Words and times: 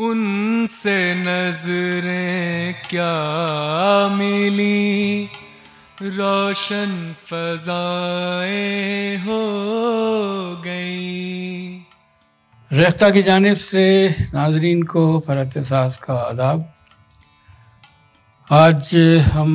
उनसे 0.00 1.14
नज़रें 1.14 2.74
क्या 2.88 3.16
मिली? 4.08 5.24
रोशन 6.02 7.14
फजाएँ 7.24 9.16
हो 9.16 9.42
गई। 10.56 11.84
रेख्ता 12.72 13.10
की 13.10 13.22
जानब 13.22 13.56
से 13.56 13.84
नाजरीन 14.34 14.82
को 14.82 15.20
फरत 15.20 15.58
सास 15.58 15.96
का 15.96 16.14
आदाब। 16.14 16.64
आज 18.50 18.96
हम 19.32 19.50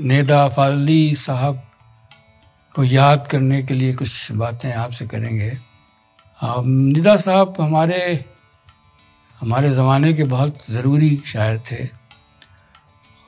नेदा 0.00 0.48
फाली 0.48 1.14
साहब 1.14 1.62
को 2.74 2.84
याद 2.84 3.26
करने 3.26 3.62
के 3.62 3.74
लिए 3.74 3.92
कुछ 3.92 4.32
बातें 4.32 4.72
आपसे 4.72 5.06
करेंगे। 5.06 5.52
निदा 6.64 7.16
साहब, 7.16 7.54
हमारे 7.60 8.24
हमारे 9.40 9.68
ज़माने 9.70 10.12
के 10.14 10.24
बहुत 10.24 10.66
ज़रूरी 10.70 11.16
शायर 11.26 11.58
थे 11.70 11.84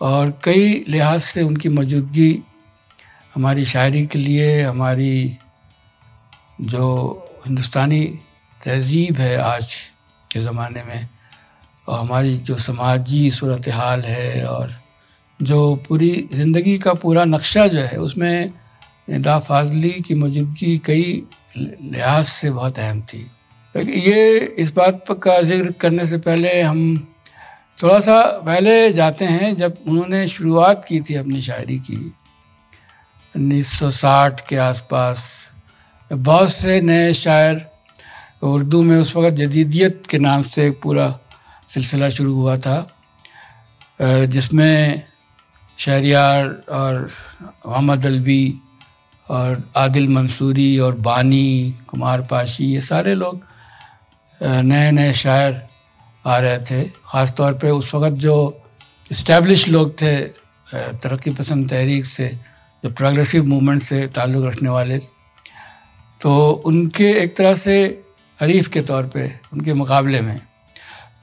और 0.00 0.30
कई 0.44 0.84
लिहाज 0.88 1.20
से 1.22 1.42
उनकी 1.42 1.68
मौजूदगी 1.68 2.42
हमारी 3.34 3.64
शायरी 3.64 4.06
के 4.06 4.18
लिए, 4.18 4.62
हमारी 4.62 5.38
जो 6.60 6.84
हिंदुस्तानी 7.46 8.04
तहजीब 8.60 9.16
है 9.16 9.36
आज 9.38 9.74
के 10.32 10.40
ज़माने 10.42 10.82
में 10.84 11.08
और 11.88 11.98
हमारी 11.98 12.36
जो 12.38 12.56
समाजी 12.58 13.30
सूरत 13.30 13.68
हाल 13.68 14.00
है 14.02 14.44
और 14.46 14.74
जो 15.40 15.74
पूरी 15.88 16.10
ज़िंदगी 16.32 16.78
का 16.78 16.94
पूरा 16.94 17.24
नक्शा 17.24 17.66
जो 17.66 17.80
है, 17.80 17.96
उसमें 17.98 18.52
दा 19.10 19.38
फाजली 19.38 19.90
की 20.00 20.14
मौजूदगी 20.14 20.76
कई 20.78 21.22
लिहाज 21.56 22.24
से 22.24 22.50
बहुत 22.50 22.78
अहम 22.78 23.00
थी। 23.02 23.30
ये 23.74 24.38
इस 24.58 24.72
बात 24.74 25.04
का 25.22 25.40
ज़िक्र 25.42 25.72
करने 25.80 26.06
से 26.06 26.18
पहले 26.18 26.60
हम 26.60 26.80
थोड़ा 27.82 27.98
सा 28.00 28.22
पहले 28.46 28.92
जाते 28.92 29.24
हैं 29.24 29.54
जब 29.56 29.76
उन्होंने 29.88 30.26
शुरुआत 30.28 30.84
की 30.88 31.00
थी 31.00 31.14
अपनी 31.14 31.42
शायरी 31.42 31.78
की। 31.78 32.12
1960 33.34 34.40
के 34.48 34.56
आसपास 34.56 35.22
बहुत 36.10 36.50
से 36.50 36.80
नए 36.80 37.12
शायर 37.14 37.66
उर्दू 38.42 38.82
में 38.82 38.96
उस 38.96 39.14
वक़्त 39.16 39.36
जदीदियत 39.36 40.02
के 40.10 40.18
नाम 40.18 40.42
से 40.42 40.66
एक 40.66 40.80
पूरा 40.82 41.08
सिलसिला 41.68 42.08
शुरू 42.10 42.34
हुआ 42.34 42.56
था 42.58 42.78
जिसमें 44.02 45.02
शहरियार 45.78 46.46
और 46.70 47.08
मोहम्मद 47.66 48.06
अलवी 48.06 48.54
और 49.26 49.62
आदिल 49.76 50.08
मंसूरी 50.08 50.78
और 50.78 50.94
बानी, 50.98 51.74
कुमार 51.88 52.22
पाशी, 52.30 52.64
ये 52.64 52.80
सारे 52.80 53.14
लोग 53.14 53.48
नए 54.40 54.90
नए 54.92 55.12
शायर 55.14 55.60
आ 56.24 56.38
रहे 56.38 56.58
थे। 56.60 56.82
ख़ास 56.84 57.32
तौर 57.36 57.52
पे 57.54 57.70
उस 57.72 57.94
वक़्त 57.94 58.16
जो 58.18 58.36
इस्टेब्लिश 59.10 59.68
लोग 59.68 59.92
थे 60.02 60.16
तरक्की 60.96 61.30
पसंद 61.32 61.68
तहरीक 61.70 62.04
से, 62.06 62.28
जो 62.84 62.90
प्रोग्रेसिव 62.90 63.44
मूवमेंट 63.46 63.82
से 63.82 64.06
ताल्लुक़ 64.08 64.46
रखने 64.46 64.68
वाले। 64.70 64.98
तो 66.20 66.50
उनके 66.66 67.10
एक 67.14 67.36
तरह 67.36 67.54
से 67.56 67.76
हरीफ 68.38 68.68
के 68.68 68.80
तौर 68.82 69.06
पे, 69.06 69.30
उनके 69.52 69.74
मुकाबले 69.74 70.20
में 70.20 70.40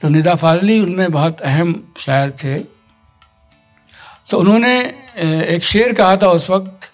तो 0.00 0.08
निदा 0.08 0.34
फाजली 0.36 0.78
उनमें 0.80 1.10
बहुत 1.12 1.40
अहम 1.42 1.72
शायर 2.00 2.30
थे। 2.38 2.58
तो 4.30 4.38
उन्होंने 4.38 4.74
एक 5.54 5.64
शेर 5.64 5.92
कहा 5.92 6.16
था 6.16 6.28
उस 6.30 6.50
वक्त, 6.50 6.90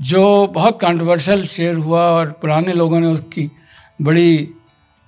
जो 0.00 0.46
बहुत 0.48 0.80
कंट्रोवर्शियल 0.80 1.44
शेर 1.46 1.74
हुआ 1.76 2.02
और 2.10 2.30
पुराने 2.40 2.72
लोगों 2.74 3.00
ने 3.00 3.06
उसकी 3.08 3.50
बड़ी 4.00 4.54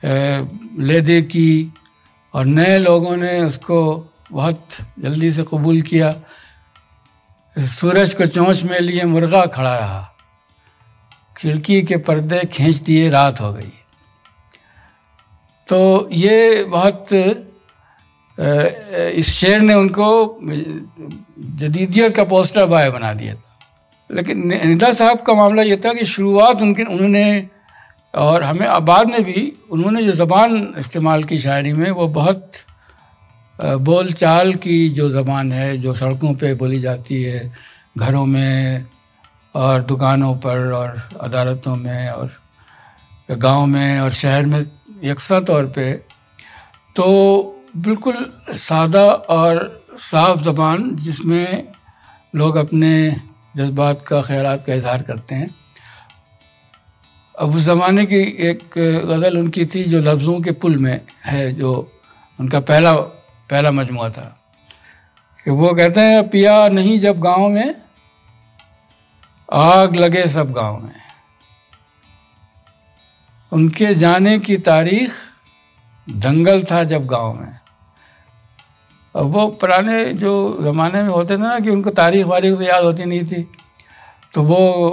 ले 0.02 1.00
दे 1.00 1.20
की 1.22 1.72
और 2.34 2.44
नए 2.44 2.78
लोगों 2.78 3.16
ने 3.16 3.40
उसको 3.40 3.78
बहुत 4.32 4.68
जल्दी 4.98 5.30
से 5.32 5.42
कबूल 5.42 5.80
किया। 5.82 6.14
सूरज 7.56 8.14
को 8.14 8.26
चोंच 8.26 8.62
में 8.62 8.78
लिए 8.80 9.04
मुर्गा 9.04 9.44
खड़ा 9.46 9.76
रहा। 9.76 10.08
खिड़की 11.36 11.82
के 11.82 11.96
पर्दे 11.98 12.44
खींच 12.44 12.76
दिए, 12.76 13.08
रात 13.10 13.40
हो 13.40 13.52
गई। 13.52 13.72
तो 15.68 16.08
ये 16.12 16.64
बहुत 16.64 17.06
इस 19.14 19.28
शेर 19.28 19.60
ने 19.60 19.74
उनको 19.74 20.38
जदीदियत 21.58 22.16
का 22.16 22.24
पोस्टर 22.24 22.66
बॉय 22.66 22.90
बना 22.90 23.12
दिया 23.12 23.34
था। 23.34 23.58
लेकिन 24.10 24.46
निदा 24.68 24.92
साहब 24.92 25.20
का 25.20 25.34
मामला 25.34 25.62
ये 25.62 25.76
था 25.76 25.92
कि 25.92 26.06
शुरुआत 26.06 26.62
उनके, 26.62 26.82
उन्होंने 26.84 27.48
और 28.14 28.42
हमें 28.42 28.84
बाद 28.84 29.10
में 29.10 29.22
भी 29.24 29.52
उन्होंने 29.70 30.02
जो 30.02 30.12
ज़बान 30.12 30.74
इस्तेमाल 30.78 31.24
की 31.24 31.38
शायरी 31.38 31.72
में, 31.72 31.90
वो 31.90 32.08
बहुत 32.08 32.52
बोल 33.58 34.12
चाल 34.12 34.52
की 34.54 34.88
जो 34.90 35.08
ज़बान 35.10 35.52
है, 35.52 35.76
जो 35.78 35.94
सड़कों 35.94 36.34
पे 36.34 36.54
बोली 36.54 36.78
जाती 36.80 37.22
है, 37.22 37.52
घरों 37.98 38.24
में 38.26 38.86
और 39.54 39.82
दुकानों 39.82 40.34
पर 40.36 40.72
और 40.72 40.96
अदालतों 41.20 41.76
में 41.76 42.08
और 42.08 42.30
गाँव 43.30 43.66
में 43.66 44.00
और 44.00 44.12
शहर 44.12 44.46
में 44.46 44.64
यकसा 45.04 45.40
तौर 45.40 45.66
पे 45.66 45.92
तो 46.96 47.04
बिल्कुल 47.76 48.14
सादा 48.52 49.04
और 49.36 49.84
साफ़ 49.98 50.42
ज़बान 50.42 50.90
जिसमें 50.96 51.68
लोग 52.36 52.56
अपने 52.56 52.92
जज्बात 53.56 54.02
का 54.06 54.20
ख्याल 54.22 54.56
का 54.56 54.74
इजहार 54.74 55.02
करते 55.02 55.34
हैं। 55.34 55.50
अब 57.38 57.54
उस 57.54 57.62
ज़माने 57.62 58.06
की 58.06 58.16
एक 58.20 58.62
गज़ल 58.78 59.38
उनकी 59.38 59.66
थी 59.66 59.84
जो 59.84 60.00
लफ्ज़ों 60.00 60.40
के 60.40 60.52
पुल 60.52 60.76
में 60.76 61.00
है, 61.26 61.52
जो 61.52 61.92
उनका 62.40 62.60
पहला 62.60 62.96
पहला 63.50 63.70
मजमू 63.70 64.08
था। 64.08 64.38
कि 65.44 65.50
वो 65.50 65.74
कहते 65.74 66.00
हैं, 66.00 66.28
पिया 66.28 66.68
नहीं 66.68 66.98
जब 66.98 67.20
गाँव 67.20 67.48
में, 67.48 67.74
आग 69.52 69.96
लगे 69.96 70.28
सब 70.28 70.52
गाँव 70.52 70.80
में। 70.80 70.94
उनके 73.52 73.94
जाने 73.94 74.38
की 74.38 74.56
तारीख 74.56 75.10
दंगल 76.10 76.62
था 76.62 76.84
जब 76.84 77.06
गाँव 77.06 77.34
में। 77.34 77.60
अब 79.16 79.26
वो 79.26 79.46
पुराने 79.46 80.04
जो 80.04 80.58
ज़माने 80.62 81.02
में 81.02 81.08
होते 81.08 81.34
थे 81.34 81.38
ना, 81.38 81.58
कि 81.58 81.70
उनको 81.70 81.90
तारीख 81.90 82.26
वारीख 82.26 82.54
तो 82.54 82.62
याद 82.62 82.84
होती 82.84 83.04
नहीं 83.04 83.24
थी। 83.24 83.48
तो 84.34 84.42
वो 84.42 84.92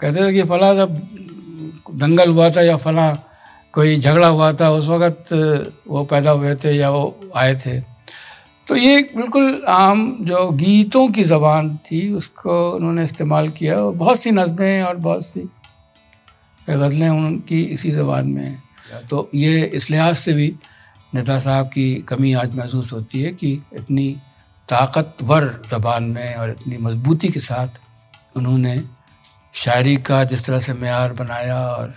कहते 0.00 0.28
थे 0.28 0.32
कि 0.32 0.42
फला 0.42 0.74
जब 0.74 1.18
दंगल 1.90 2.30
हुआ 2.30 2.50
था 2.50 2.62
या 2.62 2.76
फला 2.76 3.10
कोई 3.74 3.96
झगड़ा 3.96 4.28
हुआ 4.28 4.52
था 4.52 4.70
उस 4.70 4.88
वक़्त 4.88 5.32
वो 5.88 6.04
पैदा 6.04 6.30
हुए 6.30 6.54
थे 6.54 6.72
या 6.72 6.90
वो 6.90 7.32
आए 7.36 7.54
थे। 7.56 7.80
तो 8.68 8.76
ये 8.76 9.02
बिल्कुल 9.16 9.62
आम 9.68 10.00
जो 10.20 10.48
गीतों 10.52 11.08
की 11.08 11.24
ज़बान 11.24 11.74
थी 11.86 12.00
उसको 12.12 12.70
उन्होंने 12.72 13.02
इस्तेमाल 13.02 13.48
किया 13.50 13.80
और 13.80 13.94
बहुत 13.94 14.20
सी 14.20 14.30
नज़में 14.30 14.82
और 14.82 14.96
बहुत 14.96 15.26
सी 15.26 15.48
गज़लें 16.68 17.08
उनकी 17.08 17.62
इसी 17.64 17.90
ज़बान 17.90 18.28
में 18.28 18.42
हैं। 18.42 19.06
तो 19.06 19.28
ये 19.34 19.62
इस 19.64 19.90
लिहाज 19.90 20.16
से 20.16 20.32
भी 20.32 20.54
नेता 21.14 21.38
साहब 21.40 21.66
की 21.66 21.94
कमी 22.08 22.32
आज 22.34 22.56
महसूस 22.56 22.92
होती 22.92 23.22
है 23.22 23.32
कि 23.32 23.52
इतनी 23.74 24.10
ताकतवर 24.68 25.44
ज़बान 25.70 26.04
में 26.04 26.34
और 26.34 26.50
इतनी 26.50 26.78
मजबूती 26.78 27.28
के 27.28 27.40
साथ 27.40 28.36
उन्होंने 28.36 28.76
शायरी 29.54 29.96
का 29.96 30.24
जिस 30.24 30.46
तरह 30.46 30.60
से 30.60 30.72
मैार 30.74 31.12
बनाया 31.12 31.58
और 31.60 31.94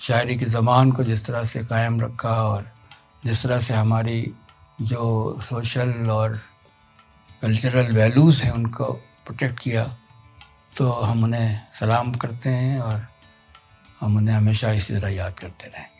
शायरी 0.00 0.36
की 0.36 0.44
ज़बान 0.44 0.92
को 0.92 1.04
जिस 1.04 1.26
तरह 1.26 1.44
से 1.44 1.64
कायम 1.64 2.00
रखा 2.00 2.34
और 2.48 2.70
जिस 3.26 3.42
तरह 3.42 3.60
से 3.60 3.74
हमारी 3.74 4.34
जो 4.80 5.38
सोशल 5.40 6.10
और 6.10 6.38
कल्चरल 7.42 7.92
वैल्यूज़ 7.96 8.42
हैं 8.42 8.50
उनको 8.50 8.92
प्रोटेक्ट 9.26 9.60
किया 9.60 9.84
तो 10.76 10.90
हम 10.90 11.24
उन्हें 11.24 11.60
सलाम 11.72 12.12
करते 12.14 12.50
हैं 12.50 12.80
और 12.80 13.06
हम 14.00 14.16
उन्हें 14.16 14.36
हमेशा 14.36 14.72
इसी 14.72 14.94
तरह 14.94 15.08
याद 15.08 15.38
करते 15.38 15.68
रहें। 15.68 15.95